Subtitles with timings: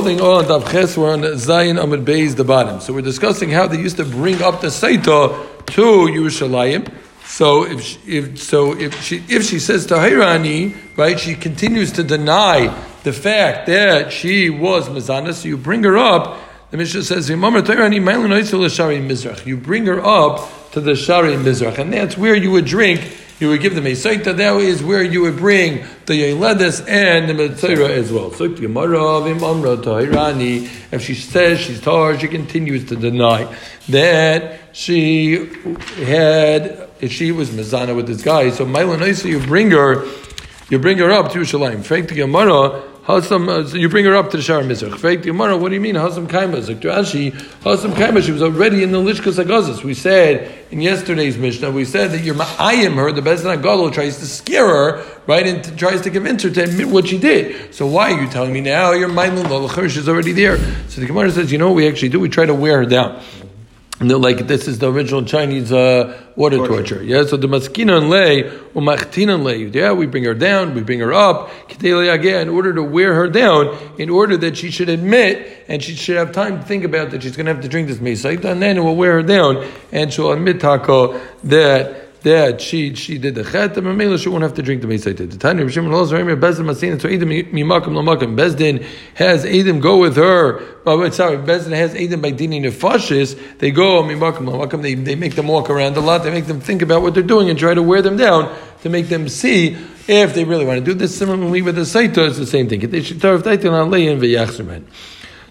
[0.00, 2.80] Holding on Daf Ches, we're on Zayin Amid Beis, the bottom.
[2.80, 6.90] So we're discussing how they used to bring up the Saita to Yerushalayim.
[7.26, 11.92] So if she, if so if she if she says to Hairani, right, she continues
[11.92, 16.38] to deny the fact that she was Mazana, so you bring her up.
[16.70, 17.52] The Mishnah says, You bring
[19.84, 23.00] her up to the Shari Mizrach, and that's where you would drink
[23.40, 24.36] you would give them a saita.
[24.36, 28.30] That is where you would bring the Yeledes and the Mitzvah as well.
[28.32, 28.44] So
[30.92, 33.56] if she says she's tar, she continues to deny
[33.88, 35.46] that she
[36.04, 38.50] had, if she was Mizana with this guy.
[38.50, 40.04] So Mailan you bring her,
[40.68, 41.82] you bring her up to Yerushalayim.
[41.82, 44.98] Frank the Gemara, Hasam, uh, so you bring her up to the Shara Mizrach.
[44.98, 45.94] Fake Gemara, what do you mean?
[45.94, 46.68] Hasam Kaima?
[46.68, 47.32] Like to Ashi,
[47.62, 49.82] Hasam Kaima, she was already in the Lishkas Agazis.
[49.82, 54.18] We said in yesterday's Mishnah, we said that your Ma'ayim her, the Bezdin Agadol tries
[54.18, 57.74] to scare her, right, and tries to convince her to admit what she did.
[57.74, 58.92] So why are you telling me now?
[58.92, 60.58] Your Mailun Lalachir, she's already there.
[60.88, 62.20] So the Gemara says, you know what we actually do?
[62.20, 63.22] We try to wear her down.
[64.02, 66.72] No, like this is the original Chinese uh, water torture.
[66.72, 67.02] torture.
[67.02, 69.64] Yeah, so the maskina and lay and lay.
[69.66, 73.76] Yeah, we bring her down, we bring her up in order to wear her down,
[73.98, 77.22] in order that she should admit and she should have time to think about that
[77.22, 79.68] she's going to have to drink this mesaita, and then it will wear her down,
[79.92, 84.42] and she'll admit tako that that she she did the chet, and Mamela she won't
[84.42, 85.30] have to drink the mesaita.
[85.30, 88.36] The Tanya Rishim also Bezdin Masina so Edim mimakim lamakim.
[88.36, 90.60] Bezdin has Edim go with her.
[90.86, 93.58] Oh, sorry, Bezdin has Edim by dini nefashis.
[93.58, 94.82] They go mimakim lamakim.
[94.82, 96.22] They they make them walk around a lot.
[96.24, 98.88] They make them think about what they're doing and try to wear them down to
[98.88, 101.16] make them see if they really want to do this.
[101.16, 102.80] Similarly with the saita, it's the same thing.
[102.80, 104.84] They should tarif taitin on leyin v'yachzerman.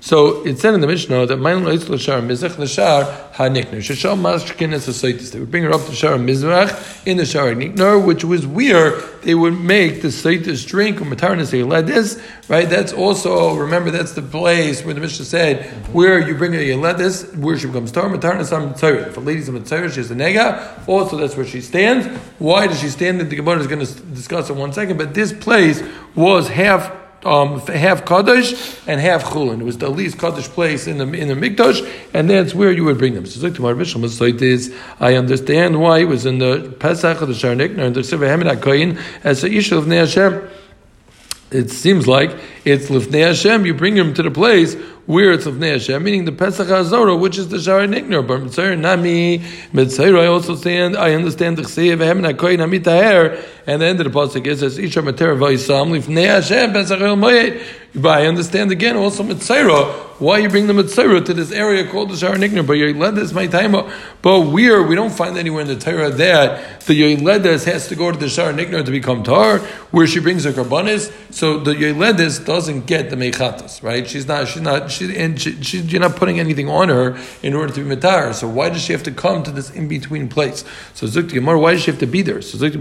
[0.01, 3.79] So it said in the Mishnah that Mayin Loitz L'Shar Mizrach L'Shar HaNikner.
[3.79, 7.53] Shashal Mashkin as a They would bring her up to Shar Mizrach in the Shar
[7.53, 12.69] Nikner, which was where they would make the Saitis drink or Matarnas Yeledis, right?
[12.69, 17.35] That's also, remember, that's the place where the Mishnah said, where you bring a Yeledis,
[17.37, 19.07] where she becomes Tar, Matarnas Mitzayr.
[19.07, 22.07] If a lady's a Mitzayr, she has a Nega, also that's where she stands.
[22.39, 23.19] Why does she stand?
[23.19, 25.83] The Gemara is going to discuss in one second, but this place
[26.15, 29.61] was half um, half Kaddish and half Chulin.
[29.61, 32.85] It was the least Kaddish place in the in the Mikdash, and that's where you
[32.85, 33.25] would bring them.
[33.25, 38.03] So, is I understand why it was in the Pesach of the Sharnikner and the
[38.03, 40.49] Sefer Hemed as a issue of Hashem
[41.51, 44.75] it seems like it's Lifnei Hashem, you bring him to the place
[45.09, 48.25] where it's Lifnei Hashem, meaning the Pesach HaZorah, which is the Shara Nikner.
[48.25, 49.39] But Mitzayr Nami,
[49.73, 53.99] Mitzayr, I also stand, I understand the Chseyev, Hem Nakoy Nami Taher, and the end
[54.01, 57.59] of the Pasuk is, as Isha Mater Vaisam, Lifnei Hashem, Pesach El Moyed.
[57.95, 62.09] But I understand again also Mitzayra, why you bring the Mitzayra to this area called
[62.09, 62.67] the Shara Nikner.
[62.67, 63.71] But Yoiledes, my time,
[64.21, 68.11] but we're we don't find anywhere in the Torah that the Yoiledes has to go
[68.11, 69.59] to the Shara Nikner to become Tar,
[69.91, 71.11] where she brings her Karbanis.
[71.33, 74.07] So the Yoiledes doesn't get the Mechatas, right?
[74.07, 77.53] She's not, she's not, she, and she, she, you're not putting anything on her in
[77.53, 78.33] order to be Mitar.
[78.33, 80.65] So why does she have to come to this in between place?
[80.93, 82.41] So Zukti Gemara, why does she have to be there?
[82.41, 82.79] So Zukti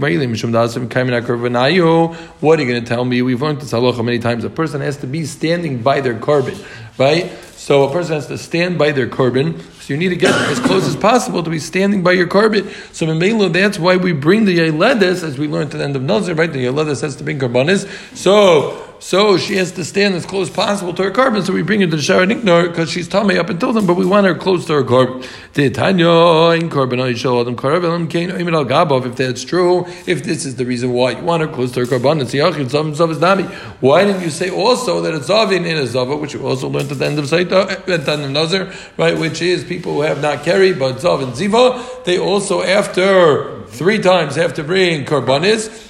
[2.39, 3.21] What are you going to tell me?
[3.21, 4.43] We've learned this halacha many times.
[4.43, 6.57] A person has to be standing by their carbon,
[6.97, 7.31] right?
[7.53, 9.59] So a person has to stand by their carbon.
[9.81, 12.69] So you need to get as close as possible to be standing by your carbon.
[12.93, 16.01] So in that's why we bring the Yeledes, as we learned at the end of
[16.01, 16.51] Nazir, right?
[16.51, 17.87] The Yeledes has to bring korbanis.
[18.15, 21.45] So so she has to stand as close as possible to her korban.
[21.45, 23.95] So we bring her to the Shara Niknar because she's tummy up until then, but
[23.95, 25.23] we want her close to her korban.
[29.05, 31.85] If that's true, if this is the reason why you want her close to her
[31.85, 32.19] korban,
[33.79, 36.91] why didn't you say also that it's Zavin in a Zava, which you also learned
[36.91, 39.17] at the end of Saita, eh, at the Nazir, right?
[39.17, 43.99] Which is people who have not carried, but Zav and Ziva, they also after three
[43.99, 45.88] times have to bring korbanis.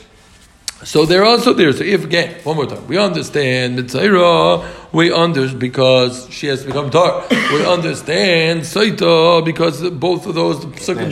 [0.84, 1.73] So they're also there.
[1.73, 6.89] So if again, one more time, we understand Mitzayra, we understand because she has become
[6.89, 7.25] tar.
[7.29, 11.09] we understand Saita because both of those Sukkim.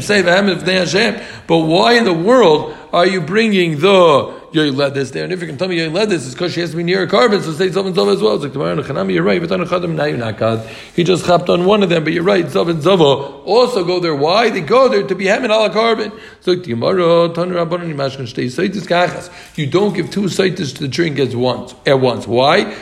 [1.47, 5.23] But why in the world are you bringing the Yoiledis there.
[5.23, 7.07] And if you can tell me Yoiledis, it's because she has to be near a
[7.07, 8.35] korban, so say Zav and Zav as well.
[8.35, 8.93] It's like tomorrow right.
[8.93, 10.67] Now you're God.
[10.95, 12.45] He just hopped on one of them, but you're right.
[12.45, 14.15] Zav and Zava also go there.
[14.15, 14.49] Why?
[14.49, 16.17] They go there to be Hamin ala korban.
[16.41, 17.27] So tomorrow,
[19.55, 21.75] you don't give two saitis to the drink at once.
[21.85, 22.25] At once.
[22.25, 22.73] Why?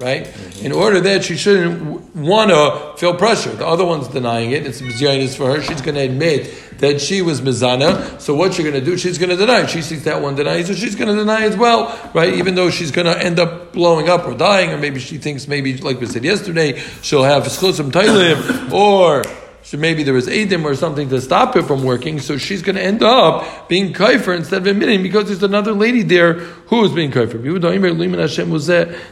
[0.00, 0.24] Right?
[0.24, 0.66] Mm-hmm.
[0.66, 3.50] In order that she shouldn't want to feel pressure.
[3.50, 4.66] The other one's denying it.
[4.66, 5.62] It's bizarreness for her.
[5.62, 8.20] She's going to admit that she was mizana.
[8.20, 8.96] So what she's going to do?
[8.96, 9.66] She's going to deny.
[9.66, 12.34] She sees that one deny, so she's going to deny as well, right?
[12.34, 15.48] Even though she's going to end up blowing up or dying, or maybe she thinks
[15.48, 19.22] maybe like we said yesterday, she'll have schlusim tailim or
[19.68, 22.76] so maybe there was Adim or something to stop her from working, so she's going
[22.76, 26.32] to end up being kaifer instead of admitting because there's another lady there
[26.68, 27.36] who is being kafir?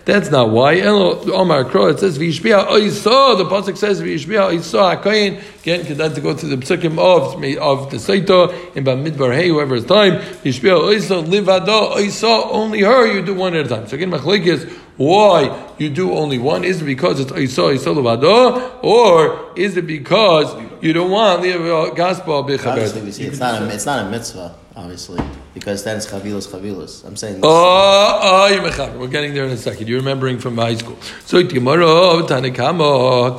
[0.07, 0.81] That's not why.
[0.81, 3.37] Omar Kro, it says Vishbia Oisa.
[3.37, 5.43] The pasuk says Oisa Hakayin.
[5.61, 9.75] Again, then to go to the psukim of of the Saita in Bamidbar Hey, whoever
[9.75, 10.13] is time.
[10.43, 12.47] Vishbia Oisa Livado Oisa.
[12.51, 13.87] Only her you do one at a time.
[13.89, 14.65] So again, Machlik is
[14.97, 16.65] why you do only one?
[16.65, 21.53] Is it because it's Oisa Oisa Livado, or is it because you don't want the
[21.53, 25.23] uh, gospel Obviously, we see it's not a, it's not a mitzvah, obviously,
[25.53, 27.05] because then it's chavilas chavilas.
[27.05, 27.41] I'm saying.
[27.43, 28.99] Oh, ah, oh, ah, you're mechaber.
[28.99, 29.87] We're getting there in a second.
[29.87, 30.97] You're remembering from high school.
[31.27, 31.85] So Gemara,
[32.25, 33.37] Tanakama,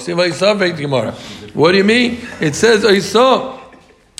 [0.78, 1.12] Gemara.
[1.54, 2.20] What do you mean?
[2.40, 3.57] It says I saw.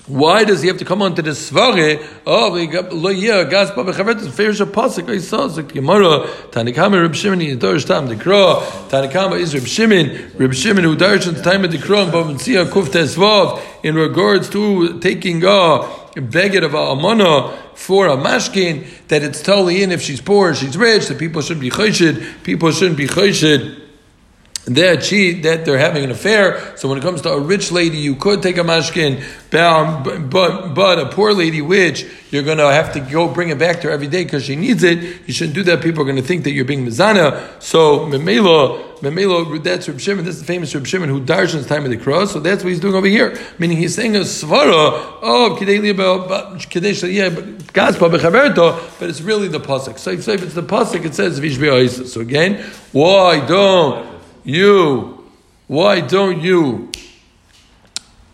[0.08, 2.02] Why does he have to come onto the svare?
[2.26, 7.02] Oh, of lo yeah gas ba bechavet the fair pasuk I saw the Gemara Tanakama
[7.02, 8.56] Reb Shimon in Dorish Tam the Kro
[8.88, 10.32] Tanakama is Reb Shimon.
[10.38, 13.96] Reb Shimon who Dorish at the time of the Kro and Bavitziya Kuf Tesvav in
[13.96, 19.92] regards to taking a beggar of a amana for a mashkin that it's totally in
[19.92, 23.87] if she's poor she's rich that people shouldn't be chayshid people shouldn't be chayshid
[24.68, 26.76] that she that they're having an affair.
[26.76, 30.74] So when it comes to a rich lady, you could take a mashkin, but but,
[30.74, 33.86] but a poor lady, which you're going to have to go bring it back to
[33.86, 34.98] her every day because she needs it.
[35.26, 35.82] You shouldn't do that.
[35.82, 37.62] People are going to think that you're being mizana.
[37.62, 40.24] So memelo, memelo, that's Reb Shimon.
[40.26, 42.32] This is the famous Reb Shimon who darshans time of the cross.
[42.32, 43.38] So that's what he's doing over here.
[43.58, 49.98] Meaning he's saying a svara of kidei kadesh yeah, but it's really the pasuk.
[49.98, 52.62] So if it's the pasuk, it says vishbi So again,
[52.92, 55.24] why don't you,
[55.66, 56.90] why don't you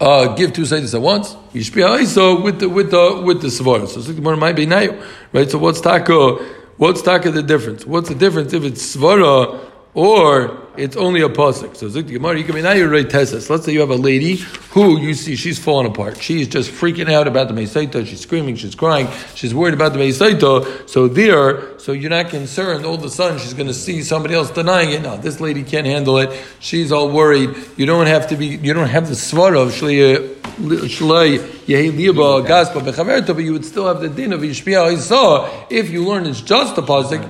[0.00, 1.36] uh, give two sides at once?
[1.52, 3.86] So with the with the with the svara.
[3.86, 5.00] So Gemara might be now,
[5.32, 5.50] right?
[5.50, 6.34] So what's taka?
[6.76, 7.86] What's taka the difference?
[7.86, 9.60] What's the difference if it's svara
[9.94, 11.76] or it's only a pasuk.
[11.76, 13.48] So Zik Gemara, you can be now you're right tesis.
[13.48, 14.36] Let's say you have a lady
[14.70, 16.20] who you see she's falling apart.
[16.20, 18.06] She's just freaking out about the Meisaita.
[18.06, 20.88] She's screaming, she's crying, she's worried about the Meisaita.
[20.88, 22.84] So there, so you're not concerned.
[22.84, 25.02] All of a sudden she's going to see somebody else denying it.
[25.02, 26.30] No, this lady can't handle it.
[26.60, 27.54] She's all worried.
[27.76, 28.46] You don't have to be.
[28.46, 33.86] You don't have the svara of shlei yehi liba gaspa bechaverta, but you would still
[33.86, 37.24] have the din of yishpia saw if you learn it's just a pasuk.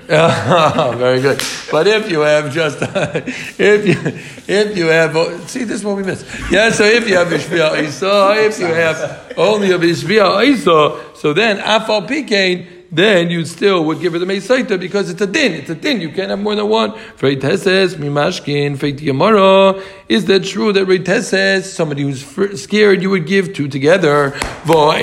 [0.98, 1.42] Very good.
[1.70, 2.69] But if you have just
[3.58, 5.14] if you if you have
[5.48, 6.24] see this is what we miss.
[6.50, 11.32] Yeah, so if you have Ishbia Isa, if you have only a Ishbia Isa, so
[11.32, 15.52] then Afal Pikain then you still would give her the Meisaita because it's a din.
[15.52, 16.00] It's a din.
[16.00, 16.92] You can't have more than one.
[17.16, 22.24] Freiteses, Mimashkin, Feiti Is that true that Reiteses, somebody who's
[22.60, 24.30] scared, you would give two together?
[24.66, 24.98] What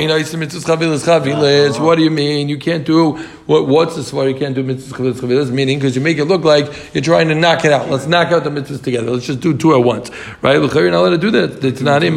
[1.96, 2.50] do you mean?
[2.50, 4.28] You can't do, what, what's the for?
[4.28, 7.36] You can't do mitzvahs chavilas, meaning because you make it look like you're trying to
[7.36, 7.90] knock it out.
[7.90, 9.12] Let's knock out the mitzvahs together.
[9.12, 10.12] Let's just do two at once.
[10.42, 10.56] Right?
[10.56, 11.64] You're not allowed to do that.
[11.64, 12.08] It's not a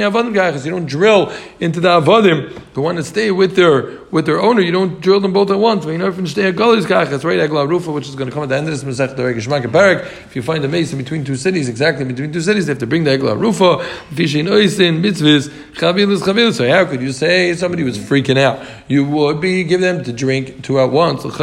[0.00, 0.64] avadim kachas.
[0.64, 2.38] You don't drill into the avadim.
[2.74, 5.58] The one that stay with their with their owner, you don't drill them both at
[5.58, 5.84] once.
[5.84, 7.24] Vein arfin shnei agalis kachas.
[7.24, 7.40] Right?
[7.40, 9.70] Agla rufa, which is going to come at the end of this Masech the Regishmak
[9.72, 10.04] Barak.
[10.26, 12.78] If you find a mace in between two cities, exactly between two cities, they have
[12.78, 13.78] to bring the Agla rufa.
[14.14, 16.54] Fishin oisin mitzvahs chavilas chavilas.
[16.54, 18.64] So how could you say somebody was freaking out?
[18.90, 21.22] You would be give them to drink two at once.
[21.22, 21.38] No, the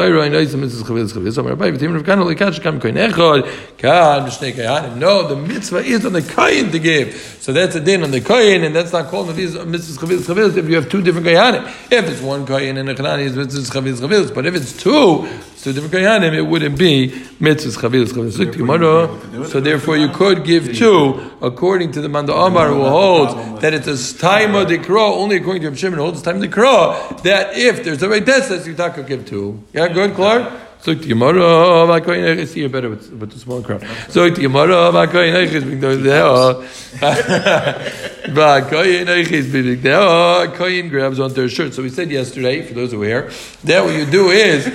[5.48, 7.16] mitzvah is on the kain to give.
[7.40, 10.58] So that's a din on the kain, and that's not called these mitzvahs chavilas chavilas
[10.58, 11.64] if you have two different kayanim.
[11.90, 15.26] If it's one kain and a kanani is mitzvahs chavilas chavilas, but if it's two,
[15.62, 19.48] two different kayanim, it wouldn't be mitzvahs chavilas chavilas.
[19.48, 23.88] So therefore, you could give two according to the Manda Amar who holds that it's
[23.88, 27.37] a time of the crow, only according to Shimon holds time of the crow, that
[27.54, 28.08] if there's a
[28.50, 29.64] that's you talk give two.
[29.74, 30.52] Yeah, good, Clark?
[30.80, 33.86] So the Gemara, I see you better with, with the small crowd.
[34.10, 34.92] So the Gemara,
[40.56, 41.74] Koyin grabs onto her shirt.
[41.74, 43.32] So we said yesterday, for those who were here,
[43.64, 44.68] that what you do is,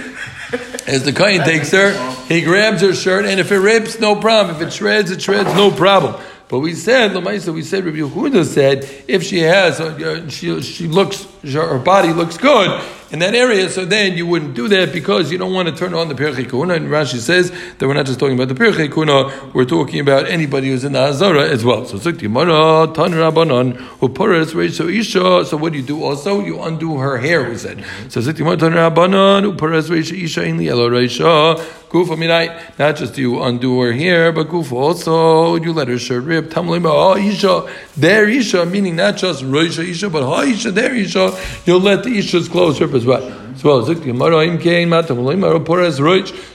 [0.86, 1.94] as the Koyin takes her,
[2.26, 4.56] he grabs her shirt, and if it rips, no problem.
[4.56, 6.20] If it shreds, it shreds, no problem.
[6.52, 10.86] But we said, Lamaisa, we said, Rabbi Yehuda said, if she has, uh, she, she
[10.86, 12.78] looks, her body looks good,
[13.12, 15.92] in that area, so then you wouldn't do that because you don't want to turn
[15.92, 16.74] on the Pirchei Kuna.
[16.74, 20.26] And Rashi says that we're not just talking about the Pirchei Kuna, we're talking about
[20.26, 21.84] anybody who's in the Hazara as well.
[21.84, 25.44] So Tan Rabbanon, Uparas Isha.
[25.44, 26.40] So what do you do also?
[26.40, 27.84] You undo her hair, we said.
[28.08, 31.62] So Tan Rabbanon, Uparas Isha, in the yellow Reisha.
[31.92, 36.24] Kufa Minai, not just you undo her hair, but Kufa also, you let her shirt
[36.24, 36.46] rip.
[36.46, 41.38] Tamlima, oh Isha, there Isha, meaning not just Reisha Isha, but Ha Isha, there Isha.
[41.66, 43.54] You'll let the Isha's clothes rip as well.
[43.56, 43.84] So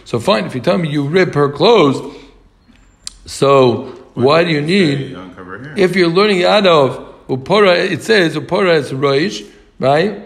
[0.05, 2.15] So fine, if you tell me you rip her clothes,
[3.25, 5.17] so why do you need?
[5.77, 7.75] If you're learning out of upora.
[7.77, 9.49] It says upora is roish,
[9.79, 10.23] right?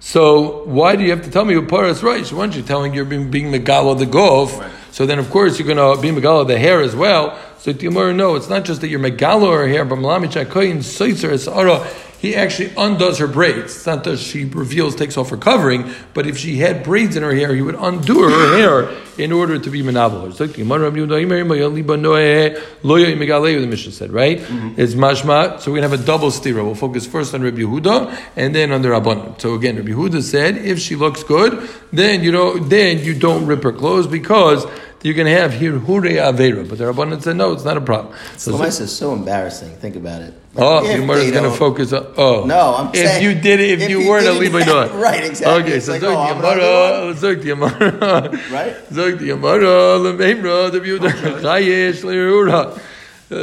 [0.00, 2.32] So why do you have to tell me upora is roish?
[2.32, 4.70] Once you're telling you're being, being megala the golf, Right.
[4.90, 7.38] so then of course you're going to be megala the hair as well.
[7.58, 11.30] So Gemara, no, it's not just that you're megala her hair, but malami chakoyin soitzer
[11.32, 11.86] es ara.
[12.22, 13.74] He actually undoes her braids.
[13.74, 17.24] It's not that she reveals, takes off her covering, but if she had braids in
[17.24, 20.30] her hair, he would undo her hair in order to be menabel.
[20.30, 24.12] It's like the Gemara, Rabbi Yehuda, Imer, Imer, Liba, Noeh, Loya, Imegaleu, the Mishnah said,
[24.12, 24.38] right?
[24.38, 24.80] Mm-hmm.
[24.80, 25.58] It's mashma.
[25.58, 26.64] So we're going to have a double stira.
[26.64, 29.40] We'll focus first on Rabbi Yehuda and then on the Rabbanon.
[29.40, 33.46] So again, Rabbi Yehuda said, if she looks good, then you know, then you don't
[33.46, 34.64] rip her clothes because
[35.02, 36.68] you're going to have here hure avera.
[36.68, 38.14] But the Rabbanon said, no, it's not a problem.
[38.36, 39.74] So, Lamaisa is so embarrassing.
[39.78, 40.34] Think about it.
[40.54, 42.12] Oh, if the Gemara is going to focus on.
[42.18, 44.38] Oh, No, I'm if saying- you did it, if, if you you weren't a it-
[44.38, 44.58] Levi
[45.00, 45.62] Right, exactly.
[45.62, 48.76] Okay, It's so like, zog oh, the I'm another Gemara, zog the Gemara, Right?
[48.92, 52.78] Zog the Gemara, lemeimra, the Yehuda oh, chayesh leirura.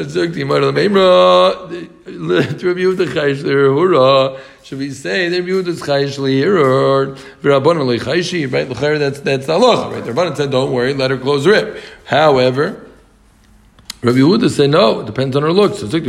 [0.08, 4.40] Zog the lemeimra, the Rabbi Yehuda chayesh leirura.
[4.62, 7.18] Should we say the Rabbi Yehuda's chayesh leirur?
[7.42, 8.70] V'rabbanon leichayeshi, right?
[8.70, 10.06] L'chayr, that's that's the halacha, right?
[10.06, 11.82] The Rabbanon said, don't worry, let her clothes rip.
[12.06, 12.86] However.
[14.02, 15.02] Rabbi Yehuda said no.
[15.02, 15.80] It depends on her looks.
[15.80, 16.02] So this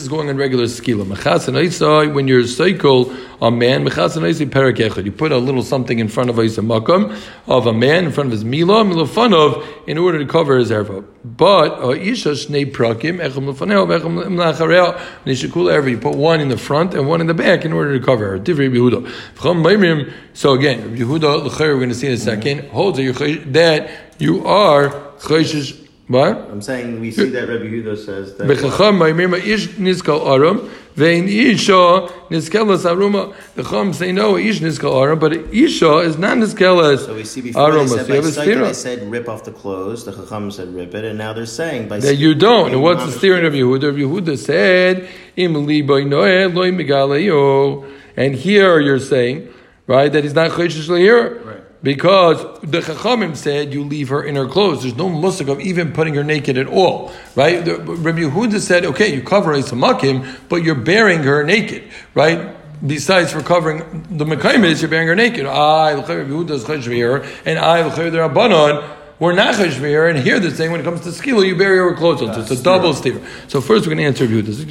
[0.00, 2.14] is going on regular skila.
[2.14, 5.04] When you're a cycle a man, mechas and Isa perak echad.
[5.04, 7.14] You put a little something in front of Isa makam
[7.46, 11.04] of a man in front of his mila milafanov in order to cover his erva.
[11.24, 15.90] But isha shnei prakim echam lefaneo vecham lachareo nishikul erva.
[15.90, 18.30] You put one in the front and one in the back in order to cover
[18.30, 18.38] her.
[18.38, 20.12] Yehuda.
[20.32, 23.12] So again, Yehuda we're going to see in a second holds that you
[23.52, 24.88] that you are
[25.18, 25.84] chayshish.
[26.08, 26.36] What?
[26.50, 28.48] I'm saying we see that Rabbi Huda says that.
[28.48, 33.34] Bechacham ma'imir ish niskal aram vein isha niskelas aruma.
[33.54, 37.42] The chum say no, ish niskal aram, but isha is not niskelas So we see
[37.42, 38.06] before aruma.
[38.06, 40.06] they So said you by have they said rip off the clothes.
[40.06, 42.72] The Chacham said rip it, and now they're saying by that you don't.
[42.72, 43.82] And what's the steering of Yehuda?
[43.82, 47.86] Rabbi Yehuda said im li boy noeh loy megaleyo.
[48.16, 49.48] And here you're saying,
[49.86, 51.40] right, that he's not chayshish here.
[51.82, 54.82] Because the Chachamim said you leave her in her clothes.
[54.82, 57.64] There's no musik of even putting her naked at all, right?
[57.64, 62.56] The, Rabbi Yehuda said, okay, you cover a samakim, but you're bearing her naked, right?
[62.84, 65.46] Besides for covering the Mekaimis, you're bearing her naked.
[65.46, 70.72] I, Rabbi Yehuda's cheshvir, and I, the Rabbanon, we're not cheshvir, and here they're saying
[70.72, 72.34] when it comes to skila, you bury her clothes on.
[72.34, 73.20] So it's a double steer.
[73.46, 74.66] So first we're going to answer Yehuda.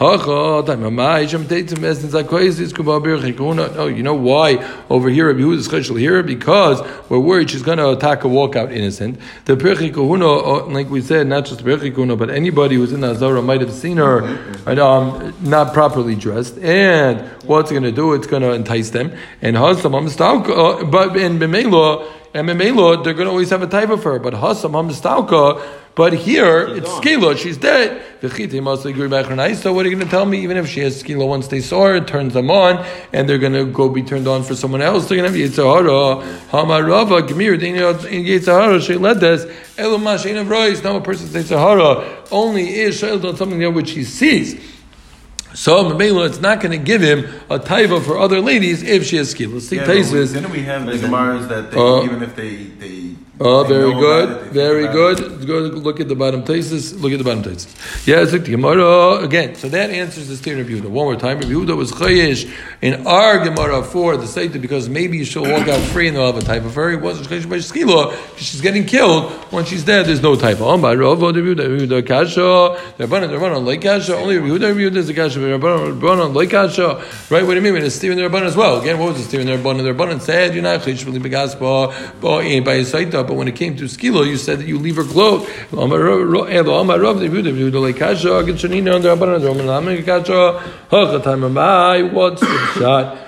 [0.00, 0.14] No,
[3.88, 6.22] you know why over here Rabbi Yehuda is cheshul here?
[6.22, 9.18] Because we're worried she's going to attack a walkout innocent.
[9.46, 10.28] The Pirchi Kahuna,
[10.72, 13.60] like we said, not just the Pirchi Kahuna, but anybody who's in the Azara might
[13.60, 14.22] have seen her
[14.66, 16.58] um, not properly dressed.
[16.58, 18.12] And what's it going to do?
[18.14, 19.12] It's going to entice them.
[19.42, 23.90] And Hasam, uh, but in Bimelo, and Memelo, they're going to always have a type
[23.90, 24.18] of her.
[24.18, 25.62] But Hasam, Hamstalka,
[25.94, 28.00] but here it's skila, she's dead.
[28.20, 28.28] So
[29.72, 30.38] what are you going to tell me?
[30.44, 33.38] Even if she has skila, once they saw her, it turns them on, and they're
[33.38, 35.08] going to go be turned on for someone else.
[35.08, 40.80] They're going to have yitzahara, hamarava, gemir, yitzahara, sheiledes, eluma shein of rois.
[40.84, 41.50] Now a person says
[42.30, 44.77] only is on something there which he sees.
[45.54, 49.16] So Mamela, it's not going to give him a taiva for other ladies if she
[49.16, 49.60] has skila.
[49.60, 50.34] See, Yeah, but we- Taisus.
[50.34, 54.50] Didn't we have the Gemaras that they, Uh, even if they they Oh, very good,
[54.50, 55.46] very think about it.
[55.46, 55.46] good.
[55.46, 56.92] Go look at the bottom thesis.
[56.94, 57.72] Look at the bottom thesis.
[58.04, 59.54] Yeah, it's the Gemara again.
[59.54, 60.90] So that answers the statement of Yehuda.
[60.90, 62.52] One more time, Rabbi Yehuda was chayish
[62.82, 66.36] in our Gemara for the Saita because maybe she'll walk out free and they'll have
[66.36, 66.90] a type of her.
[66.90, 69.32] He wasn't chayish by because she's getting killed.
[69.52, 70.58] Once she's dead, there's no type.
[70.60, 72.92] Oh, by Rav, Rabbi Yehuda, kasha.
[72.96, 74.16] The Rabbanan like kasha.
[74.16, 75.38] Only Rabbi Yehuda, Rabbi Yehuda is the kasha.
[75.38, 77.04] But Rabbanan, Rabbanan like kasha.
[77.30, 77.46] Right?
[77.46, 77.84] What do you mean?
[77.84, 78.80] It's steering the Rabbanan as well.
[78.80, 79.84] Again, what was the steering the Rabbanan?
[79.84, 81.92] The Rabbanan said you're not chayish begaspa
[82.44, 84.96] eh, by a Saita, but when it came to skilo, you said that you leave
[84.96, 85.04] her.
[90.90, 92.12] Hachatam amai.
[92.12, 93.18] What's the shot?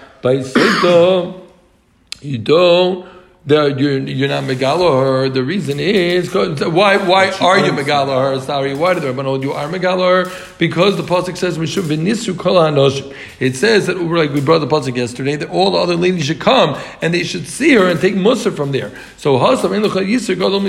[2.23, 3.20] You don't.
[3.47, 5.29] That you're, you're not megala her.
[5.31, 8.41] The reason is why why are you megala her?
[8.41, 10.33] Sorry, why did the Rabbanon you are megala her?
[10.59, 13.17] Because the pasuk says we should v'nisu kol hanoshim.
[13.39, 16.39] It says that like we brought the pasuk yesterday that all the other ladies should
[16.39, 18.93] come and they should see her and take musar from there.
[19.17, 20.61] So hasam yisur gadol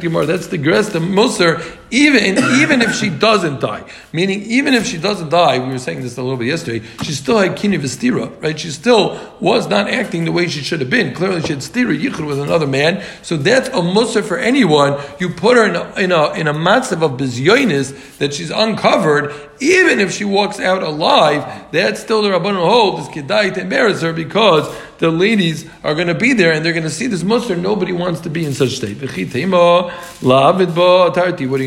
[0.00, 0.26] timar.
[0.26, 3.84] That's the grest the musar even even if she doesn't die.
[4.12, 6.84] Meaning even if she doesn't die, we were saying this a little bit yesterday.
[7.04, 8.58] She still had kini v'stira, right?
[8.58, 11.14] She still was not acting the way she should have been.
[11.14, 13.04] Clearly, she had stira with another man.
[13.22, 14.98] So that's a musar for anyone.
[15.18, 19.34] You put her in a in a, in a matzav of bizyonis that she's uncovered.
[19.60, 24.02] Even if she walks out alive, that's still the rabbanon hold is kedai to embarrass
[24.02, 27.22] her because the ladies are going to be there and they're going to see this
[27.22, 27.56] muster.
[27.56, 29.00] Nobody wants to be in such state.
[29.00, 29.30] What are you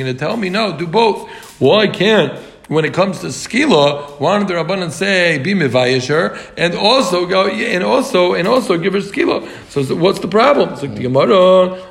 [0.03, 0.49] going to tell me?
[0.49, 1.29] No, do both.
[1.59, 2.48] Why can't?
[2.69, 7.47] When it comes to skila, one of the rabbanan say be mevayesher, and also go
[7.47, 9.49] and also and also give her skila.
[9.69, 10.69] So, so what's the problem?
[10.69, 11.87] It's the Gemara.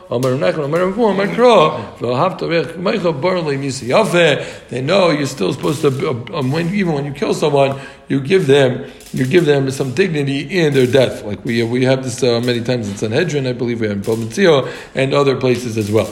[4.70, 8.46] They know you're still supposed to, um, when, even when you kill someone, you give
[8.46, 11.24] them you give them some dignity in their death.
[11.24, 14.02] Like we we have this uh, many times in Sanhedrin, I believe we have in
[14.02, 16.08] Palmatzio and other places as well.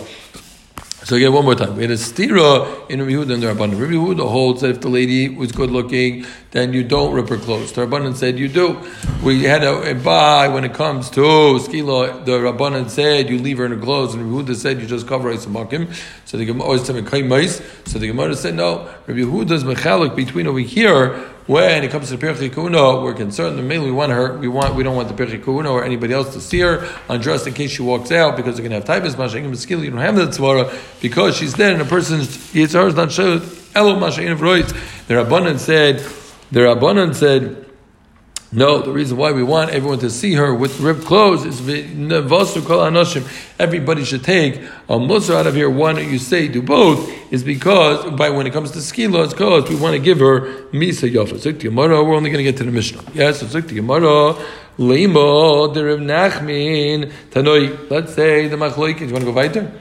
[1.06, 1.76] So again, one more time.
[1.76, 3.80] We had a stira in Rabbi Yehuda and the Rabbanan.
[3.80, 7.36] Rabbi Yehuda holds that if the lady was good looking, then you don't rip her
[7.36, 7.70] clothes.
[7.70, 8.80] The Rabbanan said you do.
[9.22, 12.24] We had a, a buy when it comes to skila.
[12.24, 15.06] The Rabbanan said you leave her in her clothes, and Rabbi Yehuda said you just
[15.06, 15.94] cover her makim.
[16.24, 18.92] So the Gemara oh, always So the Gemara said no.
[19.06, 23.56] Rabbi Yehuda's mechalik between over here when it comes to the Pirchei we're concerned.
[23.68, 24.36] Mainly, we want her.
[24.38, 24.74] We want.
[24.74, 27.82] We don't want the Pirchei or anybody else to see her undressed in case she
[27.82, 29.14] walks out because they're going to have typhus.
[29.14, 29.84] Mashayim skill.
[29.84, 33.16] You don't have that tzvara because she's dead and a person's yitzhar is not.
[33.76, 34.38] Elo mashayim of
[35.08, 36.00] The Rabbanan said.
[36.50, 37.65] The Rabbanan said.
[38.52, 41.60] No, the reason why we want everyone to see her with ripped clothes is
[43.58, 44.56] everybody should take
[44.88, 45.68] a musr out of here.
[45.68, 47.10] Why don't you say do both?
[47.32, 51.10] Is because by when it comes to skila, it's we want to give her misa
[51.12, 51.38] yafa.
[51.38, 53.02] Zik Gemara, we're only going to get to the Mishnah.
[53.14, 54.34] Yes, so Zik Gemara,
[54.78, 57.90] Lema, the Rav Nachman, Tanoi.
[57.90, 58.98] Let's say the Machloik.
[58.98, 59.72] Do you want to go weiter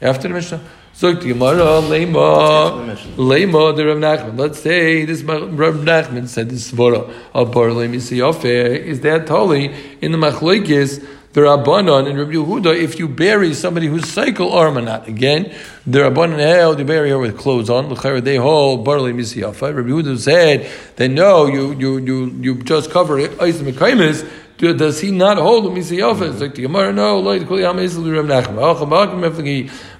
[0.00, 0.60] after the Mishnah?
[1.02, 4.38] The Gemara, Lema, Lema, the Rav Nachman.
[4.38, 8.44] Let's say this Rav Nachman said this svara of Bar Misiyofe.
[8.44, 11.04] Is that totally in the Machlokes?
[11.32, 15.52] The Rabbanon and Rabbi Yehuda, if you bury somebody who's cycle armanat, again,
[15.88, 17.88] the Rabbanon held you bury her with clothes on.
[18.22, 19.74] They hold barley misiyafa.
[19.74, 23.36] Rabbi Yehuda said that no, you you you you just cover it.
[23.38, 26.30] Does he not hold the misiyafa?
[26.30, 26.92] It's like the Gemara.
[26.92, 27.18] No,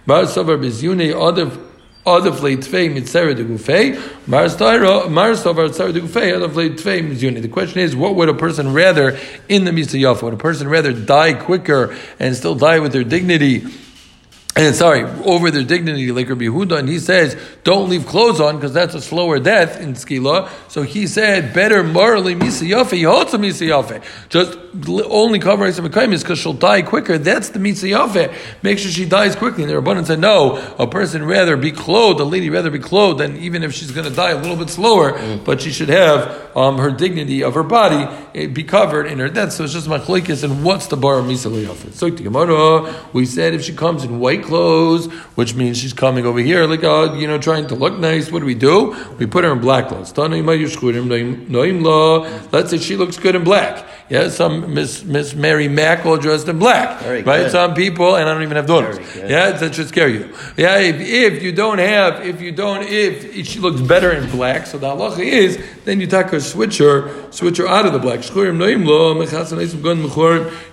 [0.06, 1.56] Bar Savar Bizune Adif
[2.04, 3.94] Adif Tfei Mitzera de Gufei
[4.26, 7.40] Mar Savar Tzera de.
[7.40, 9.16] The question is, what would a person rather
[9.49, 10.23] in the Misayafa?
[10.23, 13.65] Would a person rather die quicker and still die with their dignity?
[14.54, 18.56] And sorry, over their dignity, like Rabbi Yehuda, and he says, don't leave clothes on
[18.56, 20.50] because that's a slower death in Skila.
[20.69, 24.04] So he said, better morally misayafe, yotza misayafe.
[24.28, 24.58] Just
[25.10, 27.17] only covering some is because she'll die quicker.
[27.17, 28.34] That's the misayafe.
[28.62, 29.65] Make sure she dies quickly.
[29.65, 33.21] And the Rabbanan said, no, a person rather be clothed, a lady rather be clothed,
[33.21, 35.43] than even if she's going to die a little bit slower, mm.
[35.47, 39.30] but she should have um, her dignity of her body eh, be covered in her
[39.30, 39.52] death.
[39.52, 41.95] So it's just machlekes, and what's the bar of misayafe?
[41.95, 42.08] So
[43.12, 46.85] we said if she comes in white clothes, which means she's coming over here, like,
[46.85, 48.31] uh, you know, trying to look nice.
[48.31, 48.97] What do we do?
[49.19, 50.17] We put her in black clothes.
[52.52, 53.87] Let's say she looks good in black.
[54.13, 57.45] Yeah, some Miss Miss Mary Mack all dressed in black, Very right?
[57.45, 57.52] Good.
[57.52, 58.99] Some people, and I don't even have daughters.
[59.17, 60.35] Yeah, that should scare you.
[60.59, 64.31] Yeah, if, if, you don't have, if you don't, if, if she looks better in
[64.31, 67.95] black, so the halacha is, then you take her, switch her, switch her out of
[67.95, 68.23] the black.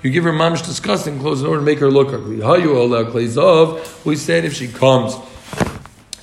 [0.03, 2.41] You give her mamish disgusting clothes in order to make her look ugly.
[4.05, 5.15] We said if she comes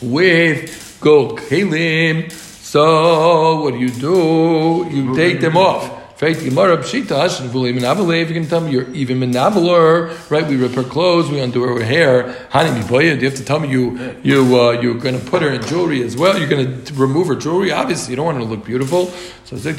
[0.02, 4.88] with gold kalim, so what do you do?
[4.90, 5.96] You take them off.
[6.18, 10.46] If you can tell me you're even menaveler, right?
[10.46, 12.34] We rip her clothes, we undo her hair.
[12.50, 15.50] Hani Do you have to tell me you you uh, you're going to put her
[15.50, 16.38] in jewelry as well?
[16.38, 17.70] You're going to remove her jewelry?
[17.70, 19.12] Obviously, you don't want her to look beautiful.
[19.44, 19.76] So it's like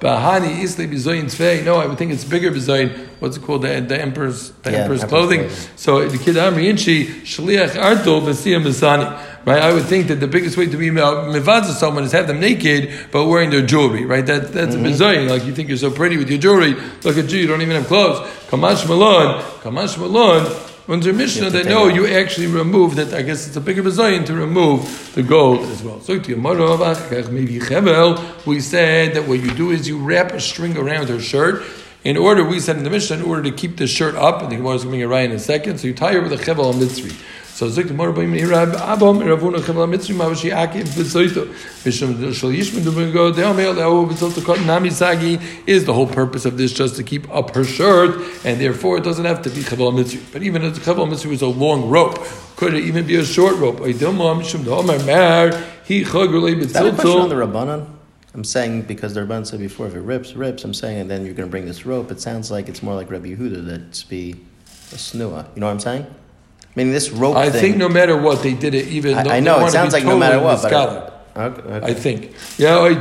[0.00, 1.64] Bahani Isli Bizoyin Tvei.
[1.64, 3.08] No, I would think it's bigger Bizoyin.
[3.20, 3.62] What's it called?
[3.62, 5.48] The, the emperor's the yeah, emperor's clothing.
[5.76, 9.30] So the kid Amri Inchi Shliach Arto Basiyam Bisani.
[9.46, 12.40] Right, I would think that the biggest way to be mivaz someone is have them
[12.40, 14.06] naked but wearing their jewelry.
[14.06, 14.86] Right, that that's mm-hmm.
[14.86, 15.28] a bizoyin.
[15.28, 16.74] Like you think you're so pretty with your jewelry.
[17.02, 18.26] Look at you, you don't even have clothes.
[18.48, 20.73] Kamash Malon, Kamash Malon.
[20.86, 23.14] Under Mishnah, they know you actually remove that.
[23.14, 25.98] I guess it's a bigger bazayin to remove the gold as well.
[26.00, 26.12] So
[28.46, 31.64] we said that what you do is you wrap a string around her shirt.
[32.04, 34.52] In order, we said in the Mishnah, in order to keep the shirt up, and
[34.52, 35.78] the Gemara is going to right in a second.
[35.78, 37.18] So you tie her with a chevel on mitzri.
[37.54, 41.46] So Zik the Morba Yimni Rab Abam Ravuna Chevel Mitzri Mavashi Akiv B'Zoito
[41.84, 46.08] Mishum Shal Yishman Dubin Go Deo Meil Deo B'Zoito Kot Nami Sagi is the whole
[46.08, 49.50] purpose of this just to keep up her shirt and therefore it doesn't have to
[49.50, 50.20] be Chevel Mitzri.
[50.32, 52.18] But even if the Chevel Mitzri was a long rope,
[52.56, 53.76] could it even be a short rope?
[53.76, 56.72] Idilma Mishum Domer Mar He Chag Relay B'Zoito.
[56.72, 57.86] That a question on the Rabbanan?
[58.34, 60.64] I'm saying because the Rabban said before, if it rips, rips.
[60.64, 62.10] I'm saying, and then you're going to bring this rope.
[62.10, 64.32] It sounds like it's more like Rabbi Yehuda that's be
[64.90, 65.46] a snua.
[65.54, 66.06] You know what I'm saying?
[66.74, 67.36] Meaning this rope.
[67.36, 69.92] I thing, think no matter what they did it, even I, I know it sounds
[69.92, 72.32] like no matter what, but Okay, think.
[72.58, 72.94] Yeah, I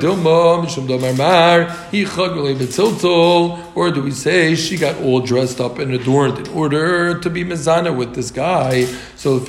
[2.56, 7.30] betziltzol, or do we say she got all dressed up and adorned in order to
[7.30, 8.86] be mezana with this guy?
[9.16, 9.40] So.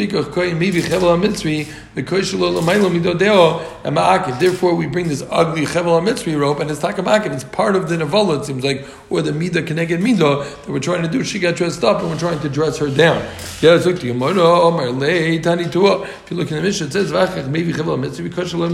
[4.34, 7.32] Therefore, we bring this ugly chevel hamitzri rope and it's takamakiv.
[7.32, 8.40] It's part of the nevola.
[8.40, 11.22] It seems like or the mida keneged mido that we're trying to do.
[11.24, 13.22] She got dressed up and we're trying to dress her down.
[13.60, 14.34] Yeah, like the Gemara.
[14.34, 18.73] If you look in the Mishnah, it says v'achach maybe chevel hamitzri koishelo lamaylo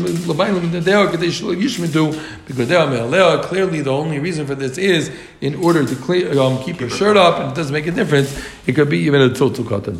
[3.42, 5.10] Clearly, the only reason for this is
[5.40, 8.38] in order to clean, um, keep your shirt up, and it doesn't make a difference.
[8.66, 9.96] It could be even a total cotton.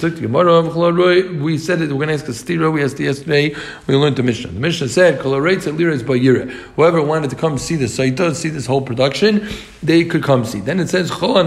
[1.43, 1.91] We said it.
[1.91, 2.73] We're going to ask a stira.
[2.73, 3.57] We asked yesterday.
[3.87, 4.53] We learned the Mishnah.
[4.53, 8.83] The Mishnah said, Whoever wanted to come see this, so the saita, see this whole
[8.83, 9.49] production,
[9.83, 10.61] they could come see.
[10.61, 11.43] Then it says, All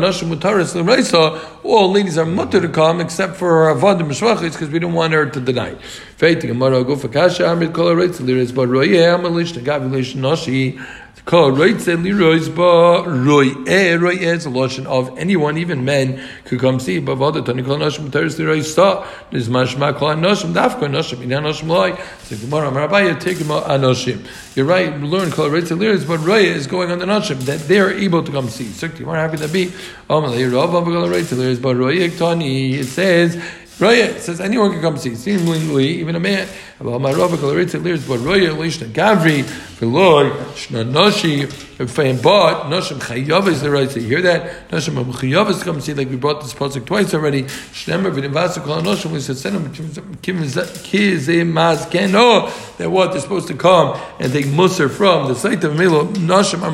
[1.92, 5.40] ladies are mutter to come except for avad mishvachis because we don't want her to
[5.40, 5.76] deny.
[6.24, 10.80] Faith Gemara go for kasha amid kol rates liris but roye amalish the gavilation nashi.
[11.26, 16.80] Kol rates liris ba roye roye is a lotion of anyone, even men, could come
[16.80, 17.00] see.
[17.00, 19.06] But avad tani kol nashim teres liris sta.
[19.32, 22.02] There's mashma kol nashim dafka nashim ina nashim loy.
[22.22, 24.26] So Gemara Rabbi take him anoshim.
[24.56, 24.98] You're right.
[25.02, 28.32] Learn kol rates liris but roye is going on the nashim that they're able to
[28.32, 28.70] come see.
[28.70, 29.74] So Gemara happy to be.
[30.10, 32.76] Amalei rav kol rates liris but roye tani.
[32.76, 33.36] It says.
[33.84, 35.14] Roya says anyone can come see.
[35.16, 36.48] Seemingly, even a man.
[36.80, 41.52] About my Rabbi Kalaritz lears, but Roya Lishna Gavri Veloy Shna Noshi
[41.90, 43.94] Fain Bot Noshim Chayav is the right.
[43.96, 47.44] You hear that Noshim Chayav is come see like we brought this project twice already.
[47.44, 49.74] Shnemer V'Nivasa Kol Noshim we said send them
[50.22, 55.76] Kizemaz Keno that what they're supposed to come and take Musar from the site of
[55.76, 56.74] Milo Noshim are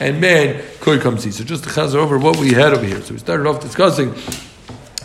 [0.00, 1.30] and man could come see.
[1.30, 3.00] So just to chazer over what we had over here.
[3.00, 4.14] So we started off discussing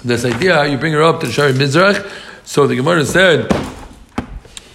[0.03, 2.09] this idea, you bring her up to the Shari Mizrach.
[2.43, 3.49] So the Gemara said,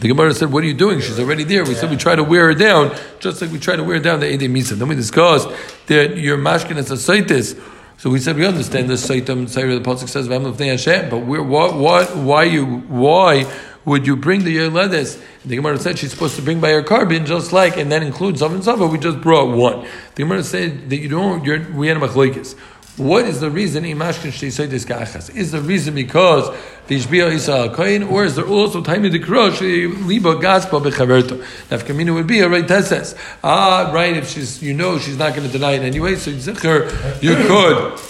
[0.00, 1.00] the Gemara said, "What are you doing?
[1.00, 1.80] She's already there." We yeah.
[1.80, 4.30] said we try to wear her down, just like we try to wear down the
[4.30, 4.76] Ede Misa.
[4.76, 5.48] Then we discussed
[5.86, 7.58] that your mashkin is a saitis.
[7.96, 12.14] So we said we understand the saitam the pasuk says Hashem, but we're, what, what,
[12.16, 13.50] why you, why
[13.84, 15.22] would you bring the Yerledes?
[15.44, 18.42] The Gemara said she's supposed to bring by her carbon, just like, and that includes
[18.42, 18.86] Zav and Zava.
[18.86, 19.86] We just brought one.
[20.16, 21.44] The Gemara said that you don't.
[21.44, 22.58] You're, we had a machlokes.
[22.96, 25.34] What is the reason imashkin this kachas?
[25.34, 26.48] Is the reason because
[26.86, 29.60] the ishbia is a kohen, or is there also time in the krosh
[30.06, 31.38] liba gaspa bechaverto?
[31.70, 35.44] Nafkamina would be a right says ah right if she's you know she's not going
[35.44, 36.14] to deny it anyway.
[36.14, 38.00] So zikr you could.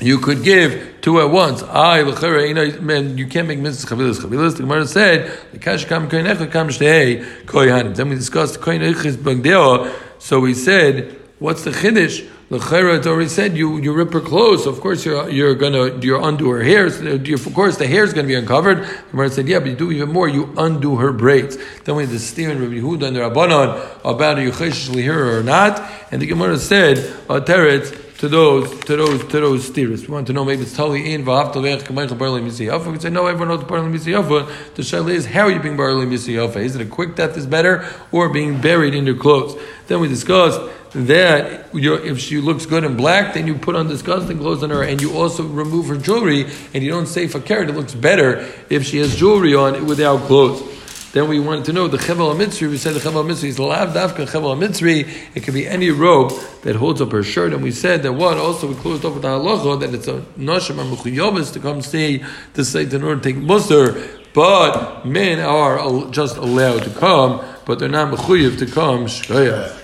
[0.00, 1.62] You could give two at once.
[1.62, 4.56] I you know, man, you can't make mitzvahs chavilas chavilas.
[4.56, 7.94] The Gemara said the kash kam kohen echad kam shtei kohanim.
[7.94, 9.92] Then we discussed kohen echad bagdeo.
[10.18, 12.28] So we said, what's the chiddush?
[12.50, 15.98] The Chayra already said you, you rip her clothes, so of course you're, you're gonna
[15.98, 16.88] you're undo her hair.
[16.88, 18.78] So of course the hair is gonna be uncovered.
[18.78, 20.28] The Gemara said, yeah, but you do even more.
[20.28, 21.58] You undo her braids.
[21.84, 25.02] Then we had the steer and Rabbi Yehuda and the Rabbanon about are you cheshishly
[25.02, 25.78] here or not,
[26.10, 30.08] and the Gemara said, uh, Teretz to those to those to those steers.
[30.08, 32.92] We want to know maybe it's totally in v'havtalech kamaycha barley misiyafa.
[32.92, 34.74] We say no, everyone knows barley misiyafa.
[34.74, 36.56] The shaila is how are you being barley misiyafa?
[36.56, 39.60] Is it a quick death is better or being buried in your clothes?
[39.86, 40.60] Then we discussed
[40.92, 44.82] that if she looks good in black, then you put on disgusting clothes on her,
[44.82, 47.68] and you also remove her jewelry, and you don't say for carrot.
[47.68, 50.62] It looks better if she has jewelry on without clothes.
[51.12, 52.68] Then we wanted to know the chevel mitzri.
[52.68, 55.08] We said the chevel mitzri is lav dafka chevel mitzri.
[55.34, 58.36] It could be any robe that holds up her shirt, and we said that what
[58.36, 62.22] also we closed off with the halacha that it's a nashim or to come see
[62.52, 64.06] the site in order to take muster.
[64.34, 69.74] But men are just allowed to come, but they're not mechuyev to come shkoyah.